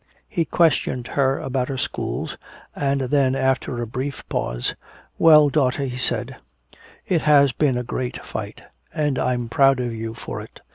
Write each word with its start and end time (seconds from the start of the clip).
He 0.27 0.45
questioned 0.45 1.09
her 1.09 1.37
about 1.37 1.67
her 1.69 1.77
schools. 1.77 2.35
And 2.75 3.01
then 3.01 3.35
after 3.35 3.79
a 3.83 3.85
brief 3.85 4.27
pause, 4.29 4.73
"Well, 5.19 5.49
daughter," 5.49 5.83
he 5.83 5.99
said, 5.99 6.37
"it 7.05 7.21
has 7.21 7.51
been 7.51 7.77
a 7.77 7.83
great 7.83 8.19
fight, 8.25 8.61
and 8.91 9.19
I'm 9.19 9.47
proud 9.47 9.79
of 9.79 9.93
you 9.93 10.15
for 10.15 10.41
it. 10.41 10.59